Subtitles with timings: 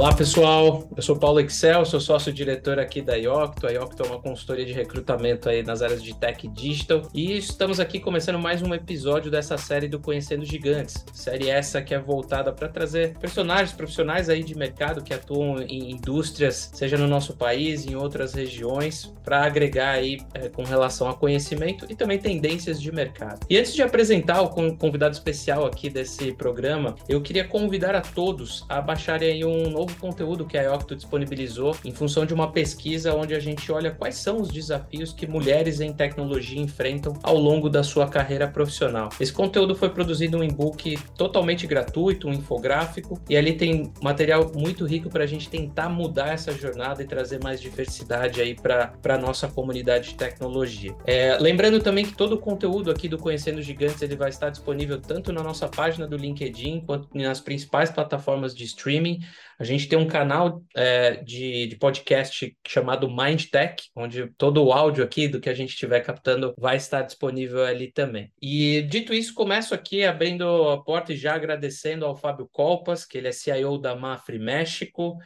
[0.00, 3.66] Olá pessoal, eu sou Paulo Excel, sou sócio-diretor aqui da Iocto.
[3.66, 7.36] A Iocto é uma consultoria de recrutamento aí nas áreas de tech e digital e
[7.36, 11.04] estamos aqui começando mais um episódio dessa série do Conhecendo Gigantes.
[11.12, 15.90] Série essa que é voltada para trazer personagens profissionais aí de mercado que atuam em
[15.90, 21.14] indústrias, seja no nosso país, em outras regiões, para agregar aí é, com relação a
[21.14, 23.40] conhecimento e também tendências de mercado.
[23.50, 24.48] E antes de apresentar o
[24.78, 29.89] convidado especial aqui desse programa, eu queria convidar a todos a baixarem aí um novo
[29.94, 34.16] conteúdo que a Iocto disponibilizou em função de uma pesquisa onde a gente olha quais
[34.16, 39.10] são os desafios que mulheres em tecnologia enfrentam ao longo da sua carreira profissional.
[39.18, 44.84] Esse conteúdo foi produzido um e-book totalmente gratuito, um infográfico, e ali tem material muito
[44.84, 49.18] rico para a gente tentar mudar essa jornada e trazer mais diversidade aí para a
[49.18, 50.94] nossa comunidade de tecnologia.
[51.06, 55.00] É, lembrando também que todo o conteúdo aqui do Conhecendo Gigantes ele vai estar disponível
[55.00, 59.20] tanto na nossa página do LinkedIn quanto nas principais plataformas de streaming.
[59.60, 65.04] A gente tem um canal é, de, de podcast chamado MindTech, onde todo o áudio
[65.04, 68.32] aqui do que a gente estiver captando vai estar disponível ali também.
[68.40, 73.18] E dito isso, começo aqui abrindo a porta e já agradecendo ao Fábio Colpas, que
[73.18, 75.18] ele é CIO da Mafre México,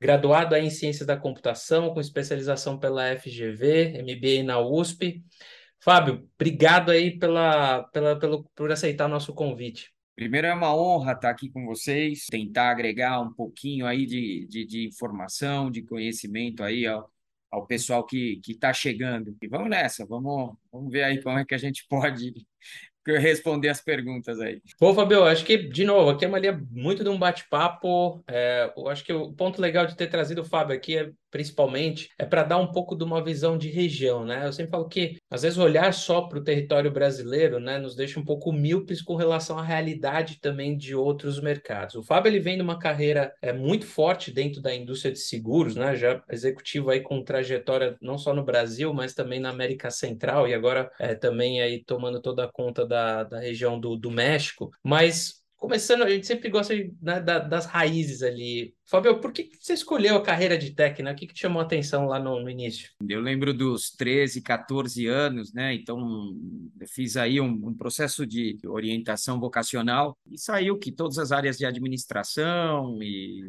[0.00, 5.20] graduado em Ciências da Computação, com especialização pela FGV, MBA na USP.
[5.80, 9.90] Fábio, obrigado aí pela, pela, pelo, por aceitar nosso convite.
[10.14, 14.66] Primeiro é uma honra estar aqui com vocês, tentar agregar um pouquinho aí de, de,
[14.66, 17.10] de informação, de conhecimento aí ao,
[17.50, 19.36] ao pessoal que está chegando.
[19.42, 22.46] E vamos nessa, vamos, vamos ver aí como é que a gente pode
[23.06, 24.60] responder as perguntas aí.
[24.78, 28.22] Bom, Fabio, acho que, de novo, aqui é uma linha muito de um bate-papo.
[28.28, 32.10] É, eu acho que o ponto legal de ter trazido o Fábio aqui é principalmente,
[32.18, 34.46] é para dar um pouco de uma visão de região, né?
[34.46, 38.18] Eu sempre falo que, às vezes, olhar só para o território brasileiro, né, nos deixa
[38.18, 41.94] um pouco míopes com relação à realidade também de outros mercados.
[41.94, 45.76] O Fábio, ele vem de uma carreira é, muito forte dentro da indústria de seguros,
[45.76, 45.94] né?
[45.94, 50.54] Já executivo aí com trajetória não só no Brasil, mas também na América Central e
[50.54, 55.40] agora é, também aí tomando toda a conta da, da região do, do México, mas
[55.60, 58.74] começando, a gente sempre gosta né, da, das raízes ali.
[58.86, 61.02] Fábio, por que você escolheu a carreira de técnico?
[61.02, 61.12] Né?
[61.12, 62.90] O que, que chamou a atenção lá no, no, início?
[63.06, 65.74] Eu lembro dos 13, 14 anos, né?
[65.74, 66.34] Então,
[66.88, 71.66] fiz aí um, um, processo de orientação vocacional e saiu que todas as áreas de
[71.66, 73.44] administração e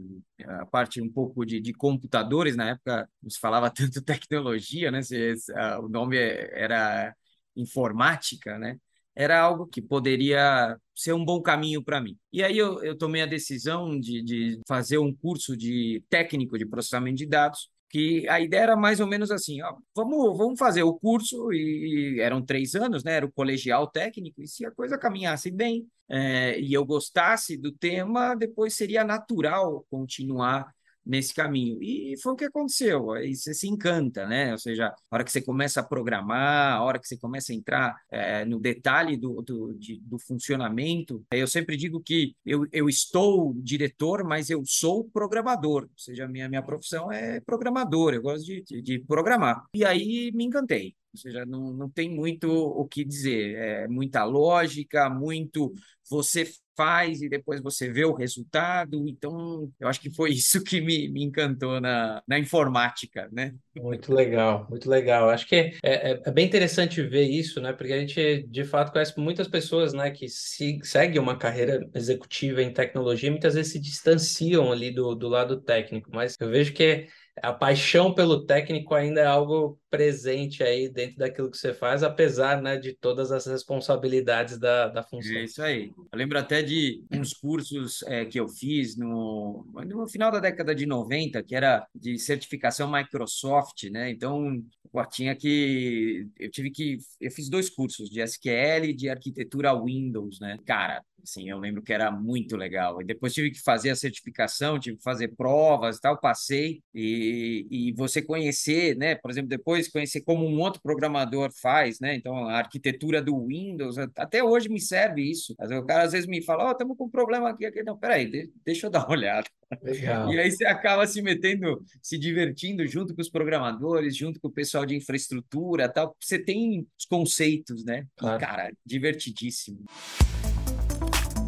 [0.45, 5.01] a parte um pouco de, de computadores, na época não se falava tanto tecnologia, né?
[5.01, 5.33] Se,
[5.81, 7.15] o nome era
[7.55, 8.77] informática, né?
[9.15, 12.17] Era algo que poderia ser um bom caminho para mim.
[12.31, 16.65] E aí eu, eu, tomei a decisão de, de fazer um curso de técnico de
[16.65, 20.83] processamento de dados, que a ideia era mais ou menos assim, ó, vamos, vamos fazer
[20.83, 24.97] o curso, e, eram três anos, né, era o colegial técnico, e se a coisa
[24.97, 30.73] caminhasse bem é, e eu gostasse do tema, depois seria natural continuar
[31.05, 31.81] nesse caminho.
[31.81, 33.11] E foi o que aconteceu.
[33.11, 34.51] Aí você se encanta, né?
[34.51, 37.55] Ou seja, a hora que você começa a programar, a hora que você começa a
[37.55, 41.23] entrar é, no detalhe do, do, de, do funcionamento.
[41.31, 45.83] Eu sempre digo que eu, eu estou diretor, mas eu sou programador.
[45.83, 49.63] Ou seja, a minha, minha profissão é programador, eu gosto de, de, de programar.
[49.73, 50.95] E aí me encantei.
[51.13, 53.55] Ou seja, não, não tem muito o que dizer.
[53.55, 55.73] É muita lógica, muito
[56.09, 56.45] você
[56.75, 59.07] faz e depois você vê o resultado.
[59.07, 63.53] Então, eu acho que foi isso que me, me encantou na, na informática, né?
[63.75, 65.29] Muito legal, muito legal.
[65.29, 67.73] Acho que é, é, é, bem interessante ver isso, né?
[67.73, 72.61] Porque a gente, de fato, conhece muitas pessoas, né, que se, seguem uma carreira executiva
[72.61, 76.09] em tecnologia e muitas vezes se distanciam ali do, do lado técnico.
[76.13, 77.07] Mas eu vejo que
[77.41, 82.61] a paixão pelo técnico ainda é algo presente aí dentro daquilo que você faz, apesar
[82.61, 85.35] né, de todas as responsabilidades da, da função.
[85.35, 85.91] É isso aí.
[86.11, 90.73] Eu lembro até de uns cursos é, que eu fiz no, no final da década
[90.73, 94.09] de 90, que era de certificação Microsoft, né?
[94.09, 94.63] Então,
[94.93, 96.25] eu tinha que.
[96.39, 96.97] Eu tive que.
[97.19, 100.57] Eu fiz dois cursos de SQL e de arquitetura Windows, né?
[100.65, 103.01] Cara, Assim, eu lembro que era muito legal.
[103.01, 106.81] E depois tive que fazer a certificação, tive que fazer provas e tal, passei.
[106.93, 109.15] E, e você conhecer, né?
[109.15, 112.15] Por exemplo, depois conhecer como um outro programador faz, né?
[112.15, 115.55] Então, a arquitetura do Windows, até hoje me serve isso.
[115.57, 117.81] O cara às vezes me fala, ó, oh, estamos com um problema aqui, aqui.
[117.83, 119.47] Não, peraí, deixa eu dar uma olhada.
[119.81, 120.33] Legal.
[120.33, 124.51] E aí você acaba se metendo, se divertindo junto com os programadores, junto com o
[124.51, 126.15] pessoal de infraestrutura tal.
[126.19, 128.05] Você tem os conceitos, né?
[128.17, 128.37] Claro.
[128.37, 129.85] E, cara, divertidíssimo.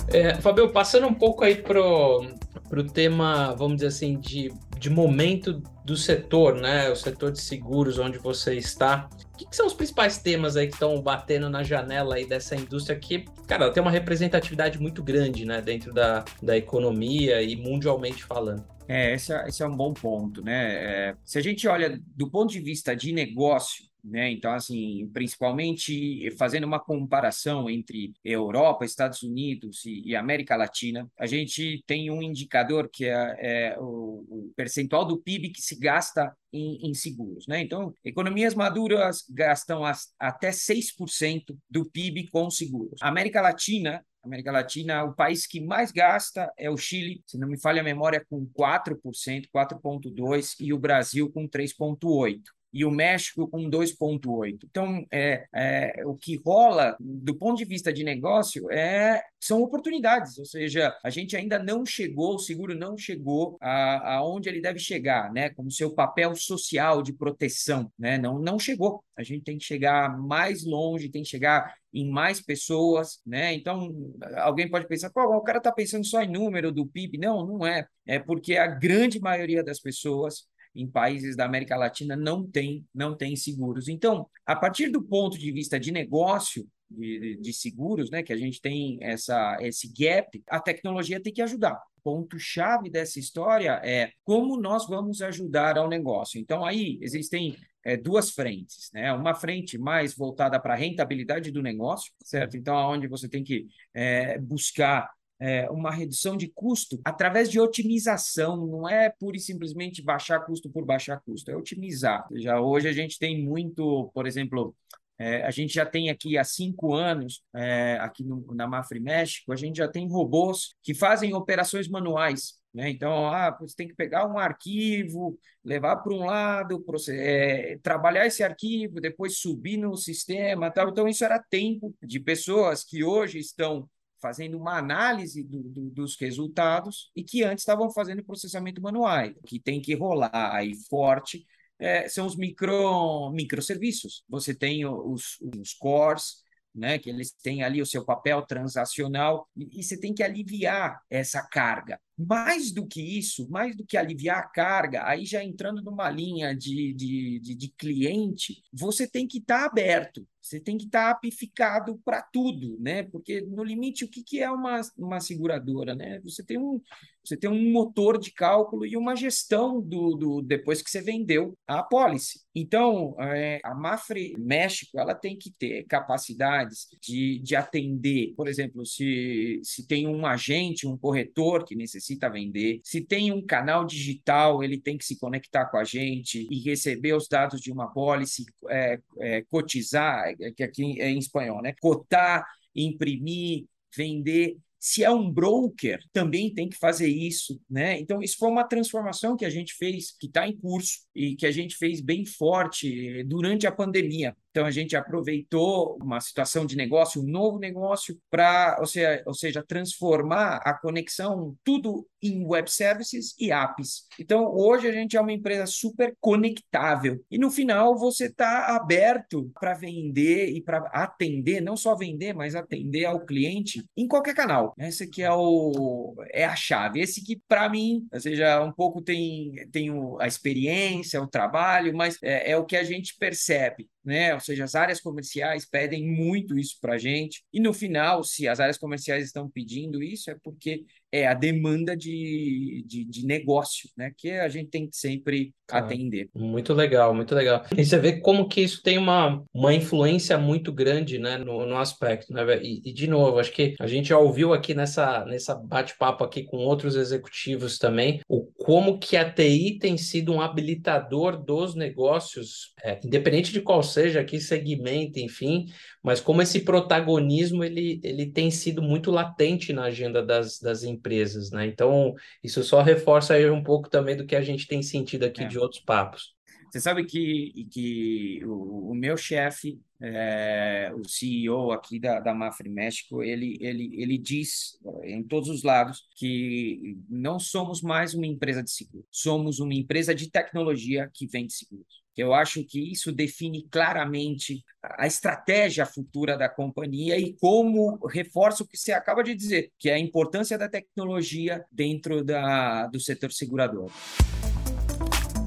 [0.07, 2.21] É, Fabio, passando um pouco aí pro,
[2.69, 4.51] pro tema, vamos dizer assim, de,
[4.83, 6.89] de momento do setor, né?
[6.89, 9.09] O setor de seguros onde você está.
[9.33, 12.53] O que, que são os principais temas aí que estão batendo na janela aí dessa
[12.53, 15.61] indústria que, cara, tem uma representatividade muito grande, né?
[15.61, 18.65] Dentro da, da economia e mundialmente falando.
[18.85, 20.73] É, esse é, esse é um bom ponto, né?
[20.73, 24.29] É, se a gente olha do ponto de vista de negócio, né?
[24.31, 31.25] Então, assim, principalmente fazendo uma comparação entre Europa, Estados Unidos e, e América Latina, a
[31.25, 36.35] gente tem um indicador que é, é o, o, percentual do PIB que se gasta
[36.51, 37.61] em, em, seguros, né?
[37.61, 43.01] Então, economias maduras gastam as, até 6% do PIB com seguros.
[43.01, 47.45] A América Latina América Latina, o país que mais gasta é o Chile, se não
[47.45, 52.41] me falha a memória, com 4%, 4,2%, e o Brasil com 3,8%
[52.73, 54.65] e o México com 2,8.
[54.65, 60.37] Então, é, é, o que rola do ponto de vista de negócio é são oportunidades,
[60.37, 64.79] ou seja, a gente ainda não chegou, o seguro não chegou a, aonde ele deve
[64.79, 65.49] chegar, né?
[65.49, 68.17] Como seu papel social de proteção, né?
[68.17, 69.03] Não, não chegou.
[69.17, 73.53] A gente tem que chegar mais longe, tem que chegar em mais pessoas, né?
[73.53, 73.93] Então,
[74.37, 77.17] alguém pode pensar, pô, o cara está pensando só em número do PIB.
[77.17, 77.85] Não, não é.
[78.07, 83.15] É porque a grande maioria das pessoas em países da América Latina não tem, não
[83.15, 83.87] tem seguros.
[83.87, 88.37] Então, a partir do ponto de vista de negócio, de, de, seguros, né, que a
[88.37, 91.81] gente tem essa, esse gap, a tecnologia tem que ajudar.
[92.03, 96.39] Ponto-chave dessa história é como nós vamos ajudar ao negócio.
[96.39, 97.55] Então, aí existem
[97.85, 99.11] é, duas frentes, né?
[99.13, 102.57] Uma frente mais voltada para a rentabilidade do negócio, certo?
[102.57, 105.09] Então, onde você tem que é, buscar
[105.43, 110.69] é, uma redução de custo através de otimização, não é pura e simplesmente baixar custo
[110.69, 112.25] por baixar custo, é otimizar.
[112.35, 114.73] Já hoje a gente tem muito, por exemplo,
[115.19, 119.51] é, a gente já tem aqui há cinco anos, é, aqui no, na Mafre México,
[119.51, 122.57] a gente já tem robôs que fazem operações manuais.
[122.73, 122.89] Né?
[122.89, 128.43] Então, ah, você tem que pegar um arquivo, levar para um lado, é, trabalhar esse
[128.43, 130.71] arquivo, depois subir no sistema.
[130.71, 130.89] Tal.
[130.89, 133.89] Então, isso era tempo de pessoas que hoje estão
[134.23, 139.27] fazendo uma análise do, do, dos resultados e que antes estavam fazendo processamento manual.
[139.27, 141.45] O que tem que rolar aí forte
[141.77, 144.23] é, são os micro, microserviços.
[144.29, 146.41] Você tem os, os cores,
[146.73, 151.01] né, que eles têm ali o seu papel transacional, e, e você tem que aliviar
[151.09, 151.99] essa carga.
[152.17, 156.55] Mais do que isso, mais do que aliviar a carga, aí já entrando numa linha
[156.55, 161.05] de, de, de, de cliente, você tem que estar tá aberto, você tem que estar
[161.05, 163.03] tá apificado para tudo, né?
[163.03, 166.19] Porque no limite, o que, que é uma, uma seguradora, né?
[166.19, 166.81] Você tem um,
[167.23, 171.57] você tem um motor de cálculo e uma gestão do, do depois que você vendeu
[171.65, 172.41] a apólice.
[172.53, 178.85] Então, é, a Mafre México ela tem que ter capacidades de, de atender, por exemplo,
[178.85, 184.63] se, se tem um agente, um corretor que necessita vender, se tem um canal digital,
[184.63, 188.45] ele tem que se conectar com a gente e receber os dados de uma apólice,
[188.69, 191.73] é, é, cotizar, é, que aqui é em espanhol, né?
[191.79, 192.45] Cotar,
[192.75, 193.65] imprimir,
[193.95, 197.97] vender se é um broker, também tem que fazer isso, né?
[197.97, 201.45] Então, isso foi uma transformação que a gente fez, que está em curso e que
[201.45, 204.35] a gente fez bem forte durante a pandemia.
[204.53, 209.33] Então, a gente aproveitou uma situação de negócio, um novo negócio, para, ou seja, ou
[209.33, 214.05] seja, transformar a conexão tudo em web services e apps.
[214.19, 217.19] Então, hoje a gente é uma empresa super conectável.
[217.31, 222.53] E no final, você está aberto para vender e para atender, não só vender, mas
[222.53, 224.75] atender ao cliente em qualquer canal.
[224.77, 227.01] Esse que é, o, é a chave.
[227.01, 232.19] Esse que, para mim, ou seja, um pouco tem, tem a experiência, o trabalho, mas
[232.21, 234.33] é, é o que a gente percebe né?
[234.33, 237.43] Ou seja, as áreas comerciais pedem muito isso para a gente.
[237.53, 241.95] E no final, se as áreas comerciais estão pedindo isso, é porque é a demanda
[241.95, 244.11] de, de, de negócio, né?
[244.17, 246.27] Que a gente tem que sempre atender.
[246.35, 247.63] Muito legal, muito legal.
[247.77, 251.77] E você vê como que isso tem uma, uma influência muito grande, né, no, no
[251.77, 252.43] aspecto, né?
[252.63, 256.43] E, e, de novo, acho que a gente já ouviu aqui nessa, nessa bate-papo aqui
[256.43, 262.73] com outros executivos também, o como que a TI tem sido um habilitador dos negócios,
[262.83, 265.67] é, independente de qual seja que segmento, enfim,
[266.03, 271.49] mas como esse protagonismo ele, ele tem sido muito latente na agenda das, das empresas,
[271.49, 271.65] né?
[271.65, 275.43] Então, isso só reforça aí um pouco também do que a gente tem sentido aqui
[275.43, 275.47] é.
[275.47, 276.35] de outros papos.
[276.69, 282.67] Você sabe que, que o, o meu chefe, é, o CEO aqui da, da Mafre
[282.67, 288.63] México, ele, ele, ele diz em todos os lados que não somos mais uma empresa
[288.63, 292.02] de seguro, somos uma empresa de tecnologia que vende seguros.
[292.15, 298.67] Eu acho que isso define claramente a estratégia futura da companhia e como reforça o
[298.67, 303.31] que você acaba de dizer, que é a importância da tecnologia dentro da, do setor
[303.31, 303.89] segurador.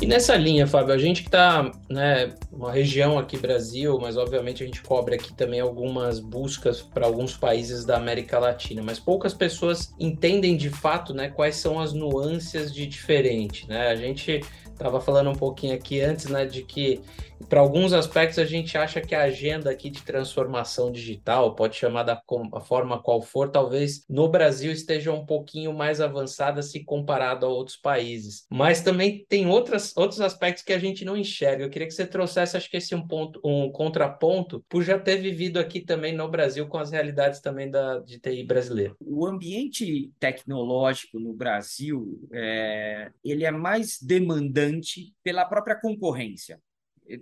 [0.00, 4.62] E nessa linha, Fábio, a gente que está, né, uma região aqui Brasil, mas obviamente
[4.62, 9.32] a gente cobre aqui também algumas buscas para alguns países da América Latina, mas poucas
[9.32, 13.88] pessoas entendem de fato, né, quais são as nuances de diferente, né?
[13.88, 14.42] A gente
[14.76, 17.00] estava falando um pouquinho aqui antes, né, de que
[17.48, 22.02] para alguns aspectos, a gente acha que a agenda aqui de transformação digital, pode chamar
[22.02, 22.20] da
[22.64, 27.76] forma qual for, talvez no Brasil esteja um pouquinho mais avançada se comparado a outros
[27.76, 28.46] países.
[28.50, 31.64] Mas também tem outras, outros aspectos que a gente não enxerga.
[31.64, 35.16] Eu queria que você trouxesse, acho que esse um ponto, um contraponto, por já ter
[35.16, 38.94] vivido aqui também no Brasil com as realidades também da de TI brasileira.
[39.00, 46.60] O ambiente tecnológico no Brasil, é, ele é mais demandante pela própria concorrência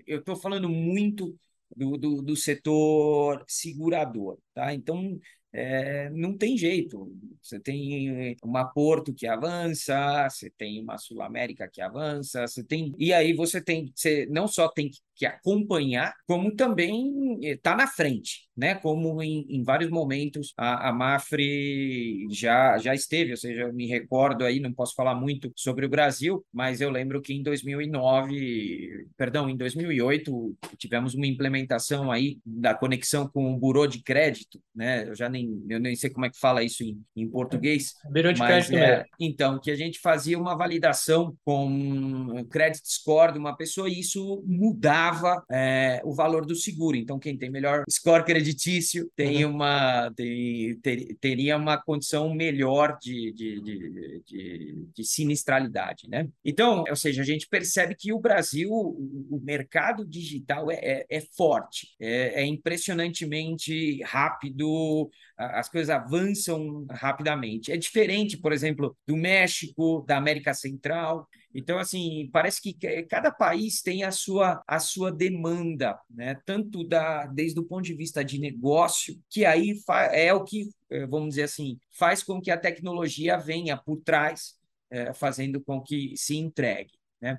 [0.07, 1.37] eu estou falando muito
[1.77, 4.73] do, do, do, setor segurador, tá?
[4.75, 5.19] Então,
[5.53, 7.13] é, não tem jeito.
[7.43, 12.93] Você tem uma Porto que avança, você tem uma Sul América que avança, você tem
[12.99, 18.49] e aí você tem você não só tem que acompanhar, como também está na frente,
[18.57, 18.75] né?
[18.75, 23.87] Como em, em vários momentos a, a, Mafre já já esteve, ou seja, eu me
[23.87, 29.07] recordo aí, não posso falar muito sobre o Brasil, mas eu lembro que em 2009,
[29.17, 35.09] perdão, em 2008 tivemos uma implementação aí da conexão com o Burô de Crédito, né?
[35.09, 37.95] Eu já nem eu nem sei como é que fala isso em, em português.
[38.11, 42.83] Burô de mas, Crédito é, Então, que a gente fazia uma validação com o credit
[42.85, 45.04] score de uma pessoa e isso mudava
[45.51, 46.97] é, o valor do seguro.
[46.97, 49.53] Então, quem tem melhor score creditício tem uhum.
[49.53, 56.09] uma, tem, ter, teria uma condição melhor de, de, de, de, de sinistralidade.
[56.09, 56.29] Né?
[56.45, 61.21] Então, ou seja, a gente percebe que o Brasil, o mercado digital é, é, é
[61.21, 67.73] forte, é, é impressionantemente rápido, as coisas avançam rapidamente.
[67.73, 71.29] É diferente, por exemplo, do México, da América Central.
[71.55, 76.35] Então, assim, parece que cada país tem a sua, a sua demanda, né?
[76.45, 79.81] tanto da, desde o ponto de vista de negócio, que aí
[80.13, 84.59] é o que, eh, vamos dizer assim, faz com que a tecnologia venha por trás,
[84.91, 86.93] é, fazendo com que se entregue.
[87.21, 87.39] Né?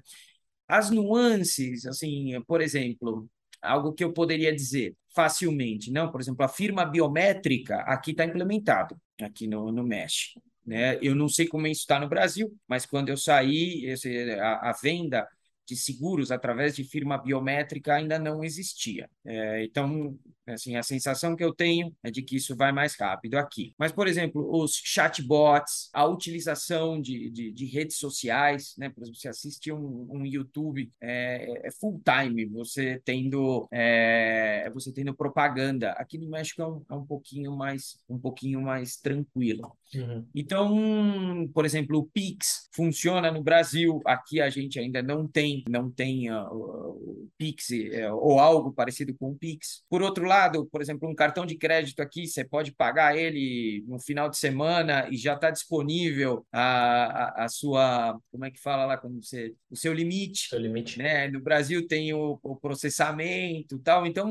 [0.67, 3.29] As nuances, assim, por exemplo,
[3.61, 6.11] algo que eu poderia dizer facilmente, não?
[6.11, 10.35] Por exemplo, a firma biométrica aqui está implementado, aqui no, no Mesh.
[10.65, 10.97] Né?
[11.01, 14.73] Eu não sei como isso está no Brasil, mas quando eu saí, esse, a, a
[14.73, 15.27] venda
[15.67, 19.09] de seguros através de firma biométrica ainda não existia.
[19.25, 20.17] É, então,
[20.47, 23.73] assim, a sensação que eu tenho é de que isso vai mais rápido aqui.
[23.77, 28.89] Mas, por exemplo, os chatbots, a utilização de, de, de redes sociais, né?
[28.89, 34.91] Por exemplo, você assiste um, um YouTube é, é full time, você tendo é, você
[34.91, 35.91] tendo propaganda.
[35.93, 39.75] Aqui no México é um, é um pouquinho mais um pouquinho mais tranquilo.
[39.93, 40.25] Uhum.
[40.35, 44.01] Então, por exemplo, o Pix funciona no Brasil.
[44.05, 49.13] Aqui a gente ainda não tem não tem uh, o Pix uh, ou algo parecido
[49.17, 49.83] com o Pix.
[49.89, 53.99] Por outro lado, por exemplo, um cartão de crédito aqui, você pode pagar ele no
[53.99, 58.85] final de semana e já está disponível a, a, a, sua, como é que fala
[58.85, 60.49] lá, quando você, o seu limite.
[60.49, 60.97] Seu limite.
[60.97, 61.27] Né?
[61.29, 64.29] No Brasil tem o, o processamento tal, então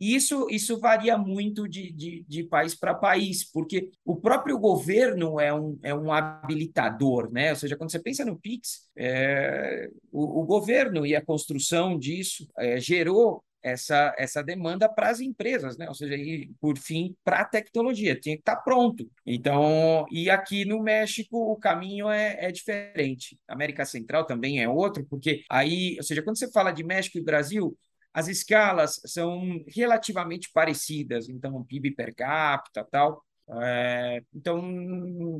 [0.00, 5.52] isso, isso varia muito de, de, de país para país, porque o próprio governo é
[5.52, 7.50] um, é um habilitador, né?
[7.50, 12.48] Ou seja, quando você pensa no Pix, é, o, o governo e a construção disso
[12.58, 15.88] é, gerou essa, essa demanda para as empresas, né?
[15.88, 19.10] Ou seja, e, por fim, para a tecnologia, tinha que estar tá pronto.
[19.26, 23.36] Então, e aqui no México o caminho é, é diferente.
[23.48, 27.24] América Central também é outro, porque aí, ou seja, quando você fala de México e
[27.24, 27.76] Brasil,
[28.14, 33.22] as escalas são relativamente parecidas, então PIB per capita tal.
[33.62, 34.60] É, então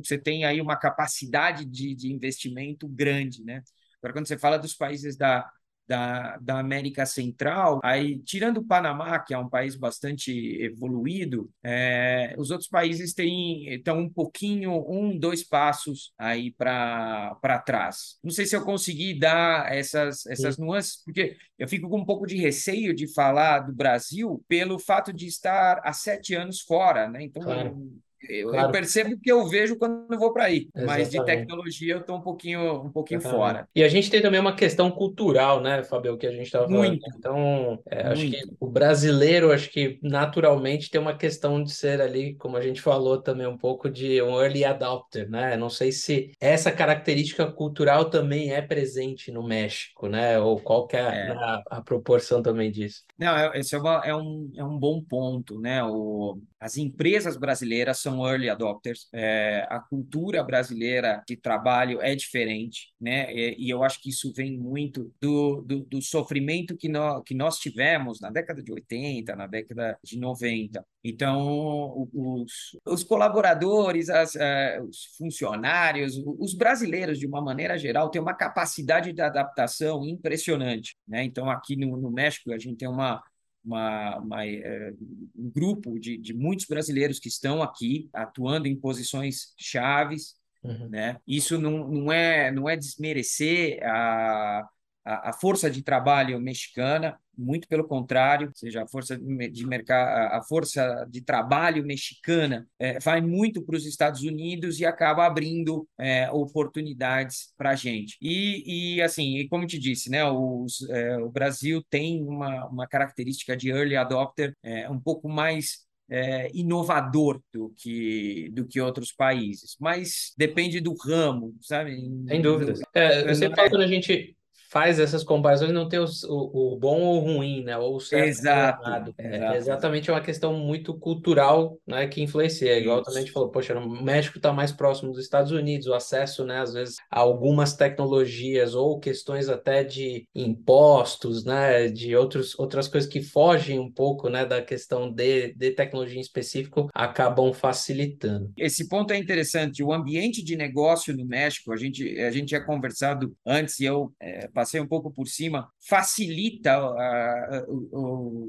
[0.03, 3.61] você tem aí uma capacidade de, de investimento grande, né?
[4.01, 5.49] Agora, quando você fala dos países da,
[5.87, 12.35] da, da América Central, aí tirando o Panamá, que é um país bastante evoluído, é,
[12.37, 18.17] os outros países têm estão um pouquinho, um, dois passos aí para trás.
[18.23, 22.25] Não sei se eu consegui dar essas, essas nuances, porque eu fico com um pouco
[22.25, 27.23] de receio de falar do Brasil pelo fato de estar há sete anos fora, né?
[27.23, 27.97] Então, claro.
[28.29, 28.67] Eu, claro.
[28.67, 30.85] eu, percebo que eu vejo quando eu vou para aí, Exatamente.
[30.85, 33.67] mas de tecnologia eu estou um pouquinho, um pouquinho fora.
[33.75, 36.87] E a gente tem também uma questão cultural, né, Fabio, que a gente estava falando.
[36.87, 37.05] Muito.
[37.17, 38.11] Então, é, Muito.
[38.13, 42.61] acho que o brasileiro, acho que naturalmente tem uma questão de ser ali, como a
[42.61, 45.55] gente falou também um pouco de um early adopter, né?
[45.57, 50.39] Não sei se essa característica cultural também é presente no México, né?
[50.39, 51.31] Ou qual que é, é.
[51.31, 53.03] A, a, proporção também disso?
[53.17, 55.83] Não, é, esse é, uma, é, um, é um bom ponto, né?
[55.83, 59.07] O, as empresas brasileiras são early adopters.
[59.13, 63.31] É, a cultura brasileira de trabalho é diferente, né?
[63.33, 67.35] E, e eu acho que isso vem muito do, do, do sofrimento que nós, que
[67.35, 70.83] nós tivemos na década de 80, na década de 90.
[71.03, 78.21] Então, os, os colaboradores, as, uh, os funcionários, os brasileiros, de uma maneira geral, têm
[78.21, 80.97] uma capacidade de adaptação impressionante.
[81.07, 81.23] Né?
[81.23, 83.21] Então, aqui no, no México, a gente tem uma,
[83.67, 84.93] uma, uma, é,
[85.35, 90.35] um grupo de, de muitos brasileiros que estão aqui atuando em posições chaves.
[90.63, 90.89] Uhum.
[90.89, 91.17] Né?
[91.27, 94.67] Isso não, não, é, não é desmerecer a,
[95.05, 100.33] a, a força de trabalho mexicana, muito pelo contrário, ou seja, a força de mercado,
[100.33, 105.87] a força de trabalho mexicana é, vai muito para os Estados Unidos e acaba abrindo
[105.99, 108.17] é, oportunidades para a gente.
[108.21, 113.55] E, e assim, como te disse, né, os, é, o Brasil tem uma, uma característica
[113.55, 119.75] de early adopter é, um pouco mais é, inovador do que, do que outros países,
[119.79, 121.97] mas depende do ramo, sabe?
[122.27, 122.73] Sem dúvida.
[122.93, 124.36] É, você fala quando a gente
[124.69, 127.77] faz essas comparações não tem o, o, o, bom ou o ruim, né?
[127.77, 129.15] Ou o certo exato, ou errado.
[129.17, 129.53] É, exato.
[129.53, 132.07] É exatamente uma questão muito cultural, né?
[132.07, 132.77] Que influencia.
[132.77, 135.93] Igual também a gente falou, poxa, o México está mais próximo dos Estados Unidos, o
[135.93, 136.59] acesso, né?
[136.59, 141.87] Às vezes a algumas tecnologias ou questões até de impostos, né?
[141.87, 144.45] De outros, outras coisas que fogem um pouco, né?
[144.45, 148.51] Da questão de, de tecnologia em específico, acabam facilitando.
[148.57, 149.81] Esse ponto é interessante.
[149.81, 154.11] O ambiente de negócio no México, a gente, a gente tinha conversado antes e eu
[154.19, 156.79] é, passei um pouco por cima, facilita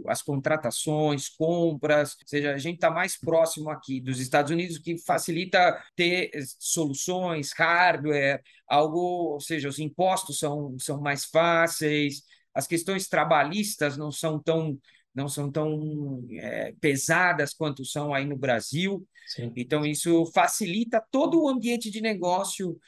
[0.06, 4.96] as contratações, compras, ou seja, a gente está mais próximo aqui dos Estados Unidos, que
[4.96, 12.22] facilita ter soluções, hardware, algo, ou seja, os impostos são, são mais fáceis,
[12.54, 14.78] as questões trabalhistas não são tão
[15.14, 19.04] não são tão é, pesadas quanto são aí no Brasil.
[19.26, 19.52] Sim.
[19.56, 22.78] Então, isso facilita todo o ambiente de negócio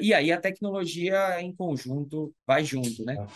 [0.00, 3.26] e aí a tecnologia em conjunto vai junto, né?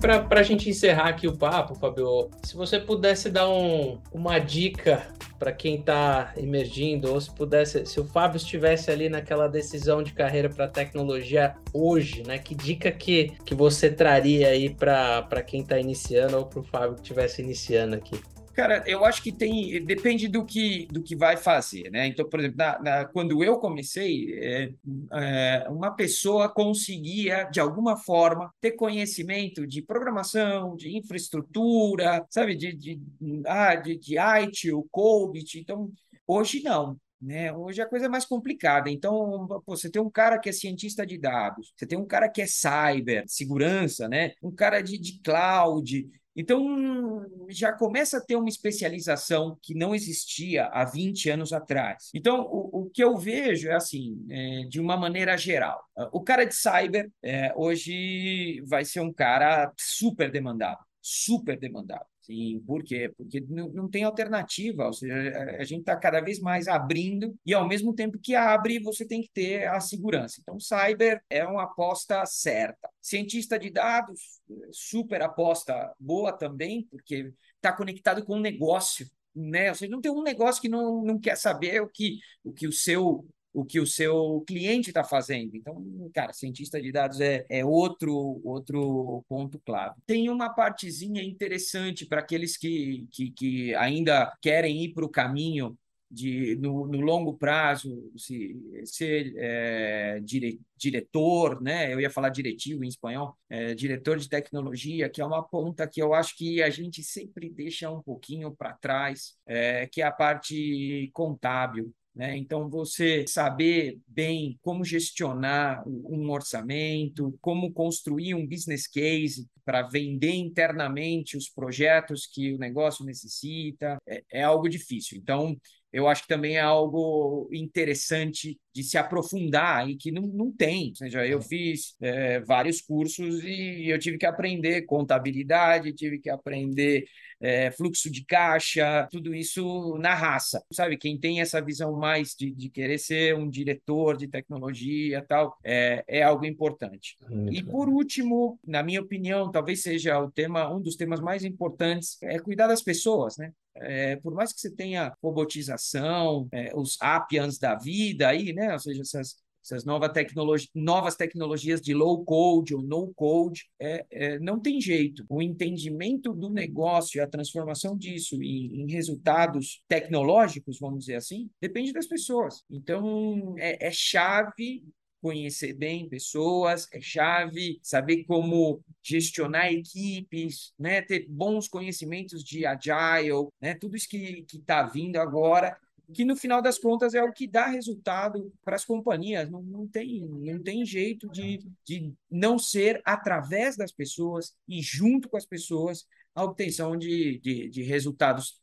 [0.00, 5.08] Para a gente encerrar aqui o papo, Fabio, se você pudesse dar um, uma dica
[5.40, 10.12] para quem está emergindo, ou se pudesse, se o Fábio estivesse ali naquela decisão de
[10.12, 12.38] carreira para tecnologia hoje, né?
[12.38, 16.94] Que dica que, que você traria aí para quem está iniciando ou para o Fábio
[16.94, 18.20] que estivesse iniciando aqui?
[18.58, 22.08] Cara, eu acho que tem, depende do que, do que vai fazer, né?
[22.08, 24.72] Então, por exemplo, na, na, quando eu comecei, é,
[25.12, 32.74] é, uma pessoa conseguia, de alguma forma, ter conhecimento de programação, de infraestrutura, sabe, de,
[32.74, 33.00] de,
[33.46, 35.60] ah, de, de IT, o COBIT.
[35.60, 35.92] Então,
[36.26, 36.98] hoje não.
[37.22, 37.52] Né?
[37.52, 38.90] Hoje a coisa é mais complicada.
[38.90, 42.28] Então, pô, você tem um cara que é cientista de dados, você tem um cara
[42.28, 44.32] que é cyber, segurança, né?
[44.42, 46.08] um cara de, de cloud,
[46.40, 52.10] então, já começa a ter uma especialização que não existia há 20 anos atrás.
[52.14, 55.82] Então, o, o que eu vejo é assim, é, de uma maneira geral.
[56.12, 62.06] O cara de cyber é, hoje vai ser um cara super demandado, super demandado.
[62.28, 63.10] Sim, por quê?
[63.16, 65.14] Porque não, não tem alternativa, ou seja,
[65.58, 69.22] a gente está cada vez mais abrindo e ao mesmo tempo que abre, você tem
[69.22, 70.38] que ter a segurança.
[70.42, 72.90] Então, cyber é uma aposta certa.
[73.00, 79.06] Cientista de dados, super aposta boa também, porque está conectado com o negócio.
[79.34, 79.70] Né?
[79.70, 82.66] Ou seja, não tem um negócio que não, não quer saber o que o, que
[82.68, 83.26] o seu
[83.58, 85.56] o que o seu cliente está fazendo.
[85.56, 89.96] Então, cara, cientista de dados é, é outro, outro ponto clave.
[90.06, 95.76] Tem uma partezinha interessante para aqueles que, que, que ainda querem ir para o caminho
[96.10, 101.92] de no, no, longo prazo se, ser é, dire, diretor, né?
[101.92, 106.00] Eu ia falar diretivo em espanhol, é, diretor de tecnologia, que é uma ponta que
[106.00, 110.12] eu acho que a gente sempre deixa um pouquinho para trás, é, que é a
[110.12, 111.92] parte contábil.
[112.18, 112.36] Né?
[112.36, 120.32] Então, você saber bem como gestionar um orçamento, como construir um business case para vender
[120.32, 125.16] internamente os projetos que o negócio necessita, é, é algo difícil.
[125.16, 125.56] Então,
[125.92, 130.90] eu acho que também é algo interessante de se aprofundar e que não, não tem.
[130.90, 136.30] Ou seja, eu fiz é, vários cursos e eu tive que aprender contabilidade, tive que
[136.30, 137.06] aprender
[137.40, 140.62] é, fluxo de caixa, tudo isso na raça.
[140.72, 145.56] Sabe, quem tem essa visão mais de, de querer ser um diretor de tecnologia tal,
[145.64, 147.16] é, é algo importante.
[147.28, 151.44] Muito e por último, na minha opinião, talvez seja o tema, um dos temas mais
[151.44, 153.52] importantes, é cuidar das pessoas, né?
[153.82, 158.72] É, por mais que você tenha robotização, é, os Appians da vida aí, né?
[158.72, 159.36] Ou seja, essas
[159.68, 164.80] essas novas, tecnologi novas tecnologias de low code ou no code, é, é, não tem
[164.80, 165.24] jeito.
[165.28, 171.92] O entendimento do negócio, a transformação disso em, em, resultados tecnológicos, vamos dizer assim, depende
[171.92, 172.64] das pessoas.
[172.70, 174.84] Então, é, é chave
[175.20, 181.02] conhecer bem pessoas, é chave saber como gestionar equipes, né?
[181.02, 183.74] ter bons conhecimentos de agile, né?
[183.74, 185.76] tudo isso que está vindo agora
[186.12, 189.50] que no final das contas é o que dá resultado para as companhias.
[189.50, 195.28] Não, não, tem, não tem jeito de, de não ser através das pessoas e junto
[195.28, 198.60] com as pessoas a obtenção de, de, de resultados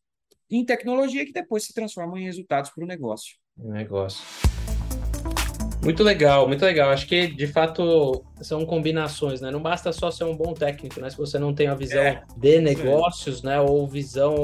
[0.49, 3.35] em tecnologia que depois se transformam em resultados para o negócio.
[3.57, 4.23] Negócio.
[5.85, 6.89] Muito legal, muito legal.
[6.89, 9.51] Acho que de fato são combinações, né?
[9.51, 11.11] Não basta só ser um bom técnico, né?
[11.11, 13.61] Se você não tem a visão é, de negócios, né?
[13.61, 14.35] Ou visão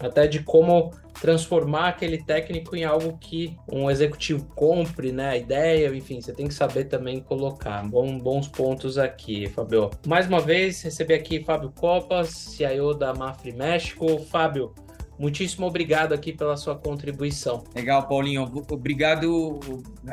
[0.00, 0.90] até de como
[1.20, 5.28] transformar aquele técnico em algo que um executivo compre, né?
[5.28, 7.86] A ideia, enfim, você tem que saber também colocar.
[7.86, 9.90] Bom, bons pontos aqui, Fábio.
[10.06, 14.18] Mais uma vez, recebi aqui Fábio Copas, CIO da Mafre México.
[14.30, 14.74] Fábio,
[15.18, 17.64] Muitíssimo obrigado aqui pela sua contribuição.
[17.74, 18.42] Legal, Paulinho.
[18.70, 19.58] Obrigado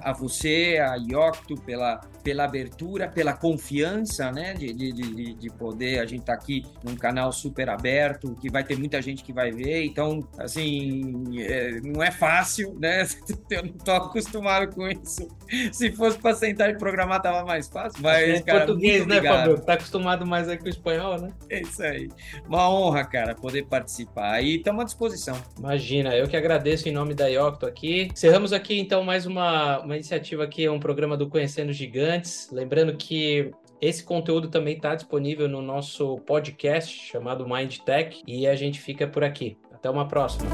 [0.01, 4.53] a você, a Iocto, pela, pela abertura, pela confiança, né?
[4.53, 5.99] De, de, de, de poder.
[5.99, 9.33] A gente estar tá aqui num canal super aberto, que vai ter muita gente que
[9.33, 9.83] vai ver.
[9.83, 13.05] Então, assim, é, não é fácil, né?
[13.49, 15.27] Eu não estou acostumado com isso.
[15.71, 18.01] Se fosse para sentar e programar, tava mais fácil.
[18.01, 19.59] Mas, é cara, português, né, Fabio?
[19.59, 21.31] Tá acostumado mais aí com o espanhol, né?
[21.49, 22.09] É isso aí.
[22.47, 24.41] Uma honra, cara, poder participar.
[24.41, 25.35] E estamos disposição.
[25.57, 28.09] Imagina, eu que agradeço em nome da Iocto aqui.
[28.13, 32.49] Encerramos aqui então mais uma, uma iniciativa aqui, um programa do Conhecendo Gigantes.
[32.51, 33.51] Lembrando que
[33.81, 39.07] esse conteúdo também está disponível no nosso podcast chamado Mind Tech e a gente fica
[39.07, 39.57] por aqui.
[39.73, 40.49] Até uma próxima.